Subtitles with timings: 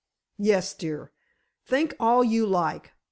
[0.39, 1.11] "Yes, dear,
[1.65, 2.89] think all you like.